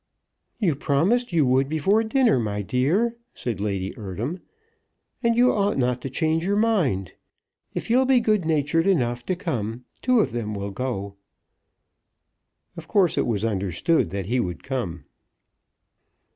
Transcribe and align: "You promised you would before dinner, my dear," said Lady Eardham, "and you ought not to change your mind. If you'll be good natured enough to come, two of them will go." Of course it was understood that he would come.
"You 0.57 0.75
promised 0.75 1.31
you 1.31 1.45
would 1.45 1.69
before 1.69 2.03
dinner, 2.03 2.39
my 2.39 2.63
dear," 2.63 3.17
said 3.35 3.59
Lady 3.59 3.93
Eardham, 3.95 4.39
"and 5.21 5.37
you 5.37 5.53
ought 5.53 5.77
not 5.77 6.01
to 6.01 6.09
change 6.09 6.43
your 6.43 6.55
mind. 6.57 7.13
If 7.75 7.87
you'll 7.91 8.07
be 8.07 8.19
good 8.19 8.43
natured 8.43 8.87
enough 8.87 9.23
to 9.27 9.35
come, 9.35 9.85
two 10.01 10.19
of 10.19 10.31
them 10.31 10.55
will 10.55 10.71
go." 10.71 11.17
Of 12.75 12.87
course 12.87 13.15
it 13.15 13.27
was 13.27 13.45
understood 13.45 14.09
that 14.09 14.25
he 14.25 14.39
would 14.39 14.63
come. 14.63 15.05